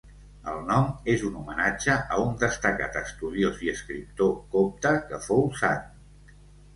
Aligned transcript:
El 0.51 0.61
nom 0.67 0.85
és 1.15 1.25
un 1.25 1.33
homenatge 1.41 1.97
a 2.15 2.15
un 2.21 2.31
destacat 2.43 2.97
estudiós 3.01 3.61
i 3.67 3.69
escriptor 3.73 4.31
copte 4.57 4.95
que 5.13 5.21
fou 5.27 5.45
sant. 5.61 5.85